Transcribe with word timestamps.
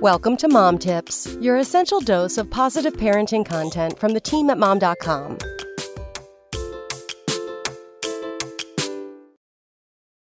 Welcome 0.00 0.36
to 0.36 0.48
Mom 0.48 0.78
Tips, 0.78 1.36
your 1.40 1.56
essential 1.56 1.98
dose 1.98 2.38
of 2.38 2.48
positive 2.48 2.92
parenting 2.92 3.44
content 3.44 3.98
from 3.98 4.12
the 4.12 4.20
team 4.20 4.48
at 4.48 4.56
mom.com. 4.56 5.38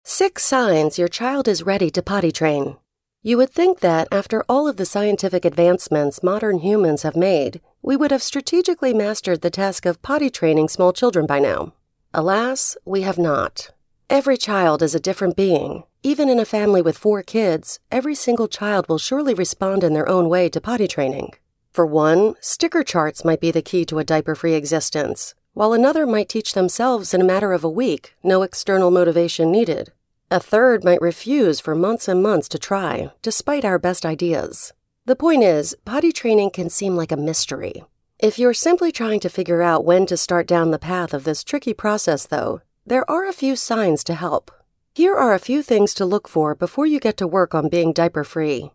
Six 0.05 0.43
signs 0.43 0.97
your 0.97 1.09
child 1.09 1.49
is 1.49 1.63
ready 1.63 1.89
to 1.89 2.01
potty 2.01 2.31
train. 2.31 2.77
You 3.21 3.35
would 3.39 3.49
think 3.49 3.81
that 3.81 4.07
after 4.09 4.41
all 4.47 4.69
of 4.69 4.77
the 4.77 4.85
scientific 4.85 5.43
advancements 5.43 6.23
modern 6.23 6.59
humans 6.59 7.01
have 7.03 7.17
made, 7.17 7.59
we 7.81 7.97
would 7.97 8.11
have 8.11 8.23
strategically 8.23 8.93
mastered 8.93 9.41
the 9.41 9.49
task 9.49 9.85
of 9.85 10.01
potty 10.01 10.29
training 10.29 10.69
small 10.69 10.93
children 10.93 11.25
by 11.25 11.39
now. 11.39 11.73
Alas, 12.13 12.77
we 12.85 13.01
have 13.01 13.17
not. 13.17 13.71
Every 14.09 14.37
child 14.37 14.81
is 14.81 14.95
a 14.95 15.01
different 15.01 15.35
being. 15.35 15.83
Even 16.01 16.29
in 16.29 16.39
a 16.39 16.45
family 16.45 16.81
with 16.81 16.97
four 16.97 17.21
kids, 17.21 17.81
every 17.91 18.15
single 18.15 18.47
child 18.47 18.87
will 18.87 18.97
surely 18.97 19.33
respond 19.33 19.83
in 19.83 19.93
their 19.93 20.07
own 20.07 20.29
way 20.29 20.47
to 20.47 20.61
potty 20.61 20.87
training. 20.87 21.33
For 21.73 21.85
one, 21.85 22.35
sticker 22.39 22.83
charts 22.83 23.25
might 23.25 23.41
be 23.41 23.51
the 23.51 23.61
key 23.61 23.83
to 23.83 23.99
a 23.99 24.05
diaper 24.05 24.33
free 24.33 24.53
existence, 24.53 25.35
while 25.51 25.73
another 25.73 26.07
might 26.07 26.29
teach 26.29 26.53
themselves 26.53 27.13
in 27.13 27.19
a 27.19 27.25
matter 27.25 27.51
of 27.51 27.65
a 27.65 27.69
week, 27.69 28.15
no 28.23 28.43
external 28.43 28.91
motivation 28.91 29.51
needed. 29.51 29.91
A 30.31 30.39
third 30.39 30.85
might 30.85 31.01
refuse 31.01 31.59
for 31.59 31.75
months 31.75 32.07
and 32.07 32.23
months 32.23 32.47
to 32.49 32.57
try, 32.57 33.11
despite 33.21 33.65
our 33.65 33.77
best 33.77 34.05
ideas. 34.05 34.71
The 35.05 35.17
point 35.17 35.43
is, 35.43 35.75
potty 35.83 36.13
training 36.13 36.51
can 36.51 36.69
seem 36.69 36.95
like 36.95 37.11
a 37.11 37.17
mystery. 37.17 37.83
If 38.19 38.39
you're 38.39 38.53
simply 38.53 38.93
trying 38.93 39.19
to 39.19 39.29
figure 39.29 39.61
out 39.61 39.83
when 39.83 40.05
to 40.05 40.15
start 40.15 40.47
down 40.47 40.71
the 40.71 40.79
path 40.79 41.13
of 41.13 41.25
this 41.25 41.43
tricky 41.43 41.73
process, 41.73 42.25
though, 42.25 42.61
there 42.87 43.09
are 43.11 43.27
a 43.27 43.33
few 43.33 43.53
signs 43.53 44.01
to 44.01 44.13
help. 44.13 44.49
Here 44.95 45.13
are 45.13 45.33
a 45.33 45.39
few 45.39 45.61
things 45.61 45.93
to 45.95 46.05
look 46.05 46.25
for 46.25 46.55
before 46.55 46.85
you 46.85 47.01
get 47.01 47.17
to 47.17 47.27
work 47.27 47.53
on 47.53 47.67
being 47.67 47.91
diaper 47.91 48.23
free. 48.23 48.71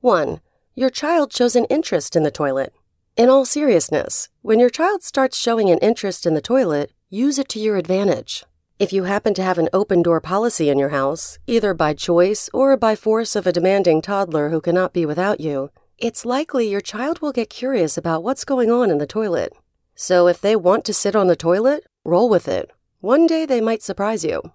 1. 0.00 0.40
Your 0.74 0.88
child 0.88 1.30
shows 1.30 1.54
an 1.54 1.66
interest 1.66 2.16
in 2.16 2.22
the 2.22 2.30
toilet. 2.30 2.72
In 3.18 3.28
all 3.28 3.44
seriousness, 3.44 4.30
when 4.40 4.58
your 4.58 4.70
child 4.70 5.02
starts 5.02 5.36
showing 5.36 5.68
an 5.68 5.76
interest 5.80 6.24
in 6.24 6.32
the 6.32 6.40
toilet, 6.40 6.92
use 7.10 7.38
it 7.38 7.50
to 7.50 7.60
your 7.60 7.76
advantage. 7.76 8.44
If 8.78 8.94
you 8.94 9.04
happen 9.04 9.34
to 9.34 9.42
have 9.42 9.58
an 9.58 9.68
open 9.74 10.00
door 10.00 10.22
policy 10.22 10.70
in 10.70 10.78
your 10.78 10.88
house, 10.88 11.38
either 11.46 11.74
by 11.74 11.92
choice 11.92 12.48
or 12.54 12.74
by 12.78 12.96
force 12.96 13.36
of 13.36 13.46
a 13.46 13.52
demanding 13.52 14.00
toddler 14.00 14.48
who 14.48 14.62
cannot 14.62 14.94
be 14.94 15.04
without 15.04 15.38
you, 15.38 15.68
it's 15.98 16.24
likely 16.24 16.70
your 16.70 16.80
child 16.80 17.20
will 17.20 17.32
get 17.32 17.50
curious 17.50 17.98
about 17.98 18.24
what's 18.24 18.46
going 18.46 18.70
on 18.70 18.90
in 18.90 18.96
the 18.96 19.06
toilet. 19.06 19.52
So 19.94 20.28
if 20.28 20.40
they 20.40 20.56
want 20.56 20.86
to 20.86 20.94
sit 20.94 21.14
on 21.14 21.26
the 21.26 21.36
toilet, 21.36 21.84
roll 22.04 22.30
with 22.30 22.48
it 22.48 22.70
one 23.00 23.26
day 23.26 23.46
they 23.46 23.62
might 23.62 23.82
surprise 23.82 24.24
you. 24.24 24.52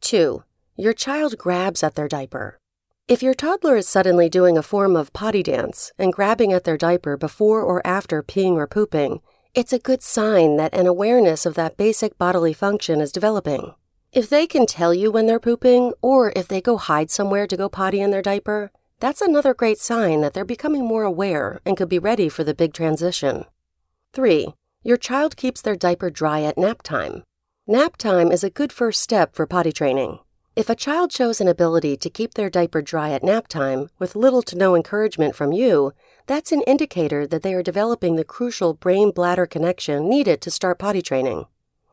2. 0.00 0.42
Your 0.74 0.92
child 0.92 1.38
grabs 1.38 1.84
at 1.84 1.94
their 1.94 2.08
diaper. 2.08 2.58
If 3.06 3.22
your 3.22 3.34
toddler 3.34 3.76
is 3.76 3.88
suddenly 3.88 4.28
doing 4.28 4.58
a 4.58 4.62
form 4.62 4.96
of 4.96 5.12
potty 5.12 5.44
dance 5.44 5.92
and 5.96 6.12
grabbing 6.12 6.52
at 6.52 6.64
their 6.64 6.76
diaper 6.76 7.16
before 7.16 7.62
or 7.62 7.86
after 7.86 8.24
peeing 8.24 8.54
or 8.54 8.66
pooping, 8.66 9.20
it's 9.54 9.72
a 9.72 9.78
good 9.78 10.02
sign 10.02 10.56
that 10.56 10.74
an 10.74 10.88
awareness 10.88 11.46
of 11.46 11.54
that 11.54 11.76
basic 11.76 12.18
bodily 12.18 12.52
function 12.52 13.00
is 13.00 13.12
developing. 13.12 13.74
If 14.12 14.28
they 14.28 14.48
can 14.48 14.66
tell 14.66 14.92
you 14.92 15.12
when 15.12 15.26
they're 15.26 15.38
pooping, 15.38 15.92
or 16.02 16.32
if 16.34 16.48
they 16.48 16.60
go 16.60 16.78
hide 16.78 17.12
somewhere 17.12 17.46
to 17.46 17.56
go 17.56 17.68
potty 17.68 18.00
in 18.00 18.10
their 18.10 18.20
diaper, 18.20 18.72
that's 18.98 19.20
another 19.20 19.54
great 19.54 19.78
sign 19.78 20.22
that 20.22 20.34
they're 20.34 20.44
becoming 20.44 20.84
more 20.84 21.04
aware 21.04 21.60
and 21.64 21.76
could 21.76 21.88
be 21.88 22.00
ready 22.00 22.28
for 22.28 22.42
the 22.42 22.54
big 22.54 22.72
transition. 22.72 23.44
3. 24.12 24.54
Your 24.82 24.96
child 24.96 25.36
keeps 25.36 25.62
their 25.62 25.76
diaper 25.76 26.10
dry 26.10 26.42
at 26.42 26.58
nap 26.58 26.82
time. 26.82 27.22
Nap 27.68 27.96
time 27.96 28.30
is 28.30 28.44
a 28.44 28.50
good 28.50 28.72
first 28.72 29.02
step 29.02 29.34
for 29.34 29.44
potty 29.44 29.72
training. 29.72 30.20
If 30.54 30.70
a 30.70 30.76
child 30.76 31.10
shows 31.10 31.40
an 31.40 31.48
ability 31.48 31.96
to 31.96 32.08
keep 32.08 32.34
their 32.34 32.48
diaper 32.48 32.80
dry 32.80 33.10
at 33.10 33.24
nap 33.24 33.48
time 33.48 33.90
with 33.98 34.14
little 34.14 34.40
to 34.42 34.56
no 34.56 34.76
encouragement 34.76 35.34
from 35.34 35.50
you, 35.50 35.92
that's 36.28 36.52
an 36.52 36.62
indicator 36.62 37.26
that 37.26 37.42
they 37.42 37.54
are 37.54 37.64
developing 37.64 38.14
the 38.14 38.24
crucial 38.24 38.72
brain 38.72 39.10
bladder 39.10 39.46
connection 39.46 40.08
needed 40.08 40.40
to 40.42 40.50
start 40.52 40.78
potty 40.78 41.02
training. 41.02 41.46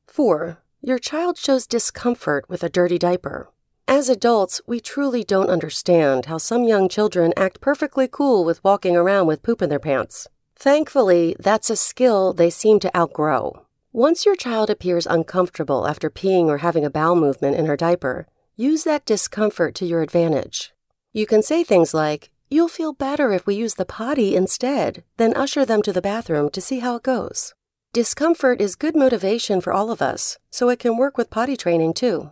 4. 0.05 0.59
Your 0.79 0.99
child 0.99 1.39
shows 1.39 1.65
discomfort 1.65 2.47
with 2.47 2.61
a 2.61 2.69
dirty 2.69 2.99
diaper. 2.99 3.49
As 3.87 4.09
adults, 4.09 4.61
we 4.67 4.79
truly 4.79 5.23
don't 5.23 5.49
understand 5.49 6.27
how 6.27 6.37
some 6.37 6.65
young 6.65 6.87
children 6.87 7.33
act 7.35 7.61
perfectly 7.61 8.07
cool 8.07 8.45
with 8.45 8.63
walking 8.63 8.95
around 8.95 9.25
with 9.25 9.41
poop 9.41 9.59
in 9.59 9.71
their 9.71 9.79
pants. 9.79 10.27
Thankfully, 10.55 11.35
that's 11.39 11.71
a 11.71 11.75
skill 11.75 12.31
they 12.31 12.51
seem 12.51 12.79
to 12.81 12.95
outgrow. 12.95 13.62
Once 13.95 14.25
your 14.25 14.35
child 14.35 14.71
appears 14.71 15.05
uncomfortable 15.05 15.87
after 15.87 16.09
peeing 16.09 16.45
or 16.45 16.57
having 16.57 16.83
a 16.83 16.89
bowel 16.89 17.15
movement 17.15 17.55
in 17.55 17.67
her 17.67 17.77
diaper, 17.77 18.25
use 18.55 18.83
that 18.83 19.05
discomfort 19.05 19.75
to 19.75 19.85
your 19.85 20.01
advantage. 20.01 20.73
You 21.11 21.27
can 21.27 21.43
say 21.43 21.63
things 21.63 21.93
like, 21.93 22.31
You'll 22.49 22.69
feel 22.69 22.93
better 22.93 23.31
if 23.31 23.45
we 23.45 23.53
use 23.53 23.75
the 23.75 23.85
potty 23.85 24.35
instead, 24.35 25.03
then 25.17 25.35
usher 25.35 25.63
them 25.63 25.83
to 25.83 25.93
the 25.93 26.01
bathroom 26.01 26.49
to 26.51 26.61
see 26.61 26.79
how 26.79 26.95
it 26.95 27.03
goes. 27.03 27.53
Discomfort 27.93 28.59
is 28.59 28.75
good 28.75 28.95
motivation 28.95 29.61
for 29.61 29.71
all 29.71 29.91
of 29.91 30.01
us, 30.01 30.39
so 30.49 30.69
it 30.69 30.79
can 30.79 30.97
work 30.97 31.15
with 31.15 31.29
potty 31.29 31.55
training 31.55 31.93
too. 31.93 32.31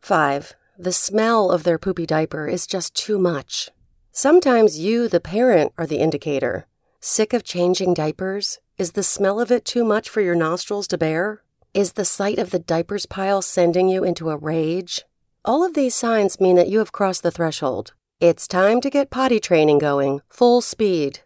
5. 0.00 0.54
The 0.78 0.92
smell 0.92 1.50
of 1.50 1.64
their 1.64 1.78
poopy 1.78 2.06
diaper 2.06 2.46
is 2.46 2.68
just 2.68 2.94
too 2.94 3.18
much. 3.18 3.70
Sometimes 4.12 4.78
you, 4.78 5.08
the 5.08 5.20
parent, 5.20 5.72
are 5.76 5.88
the 5.88 5.98
indicator. 5.98 6.68
Sick 7.00 7.32
of 7.32 7.42
changing 7.42 7.94
diapers? 7.94 8.60
Is 8.80 8.92
the 8.92 9.02
smell 9.02 9.40
of 9.40 9.50
it 9.50 9.66
too 9.66 9.84
much 9.84 10.08
for 10.08 10.22
your 10.22 10.34
nostrils 10.34 10.88
to 10.88 10.96
bear? 10.96 11.42
Is 11.74 11.92
the 11.92 12.04
sight 12.06 12.38
of 12.38 12.48
the 12.48 12.58
diapers 12.58 13.04
pile 13.04 13.42
sending 13.42 13.90
you 13.90 14.04
into 14.04 14.30
a 14.30 14.38
rage? 14.38 15.04
All 15.44 15.62
of 15.62 15.74
these 15.74 15.94
signs 15.94 16.40
mean 16.40 16.56
that 16.56 16.70
you 16.70 16.78
have 16.78 16.90
crossed 16.90 17.22
the 17.22 17.30
threshold. 17.30 17.92
It's 18.20 18.48
time 18.48 18.80
to 18.80 18.88
get 18.88 19.10
potty 19.10 19.38
training 19.38 19.80
going, 19.80 20.22
full 20.30 20.62
speed. 20.62 21.20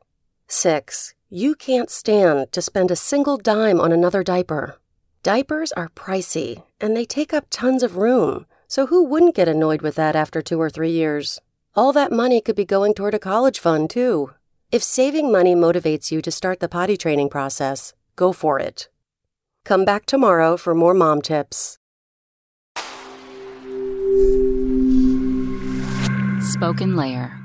6. 0.49 1.15
You 1.31 1.55
can't 1.55 1.91
stand 1.91 2.51
to 2.51 2.61
spend 2.61 2.91
a 2.91 2.97
single 2.97 3.37
dime 3.37 3.81
on 3.81 3.93
another 3.93 4.25
diaper. 4.25 4.81
Diapers 5.23 5.71
are 5.77 5.91
pricey, 5.91 6.65
and 6.81 6.97
they 6.97 7.05
take 7.05 7.33
up 7.33 7.47
tons 7.51 7.85
of 7.85 7.97
room, 7.97 8.47
so 8.67 8.87
who 8.87 9.05
wouldn't 9.05 9.37
get 9.37 9.47
annoyed 9.47 9.81
with 9.81 9.95
that 9.95 10.17
after 10.17 10.43
two 10.43 10.61
or 10.61 10.71
three 10.71 10.91
years? 10.91 11.41
All 11.77 11.93
that 11.93 12.11
money 12.11 12.41
could 12.41 12.57
be 12.57 12.65
going 12.65 12.95
toward 12.95 13.15
a 13.15 13.21
college 13.21 13.61
fund, 13.61 13.91
too. 13.91 14.33
If 14.73 14.83
saving 14.83 15.31
money 15.31 15.55
motivates 15.55 16.11
you 16.11 16.21
to 16.23 16.31
start 16.31 16.61
the 16.61 16.69
potty 16.69 16.97
training 16.97 17.29
process, 17.29 17.93
go 18.17 18.33
for 18.33 18.59
it. 18.59 18.89
Come 19.65 19.85
back 19.85 20.07
tomorrow 20.07 20.57
for 20.57 20.75
more 20.75 20.95
mom 20.95 21.23
tips. 21.23 21.79
SpokenLayer 26.41 27.44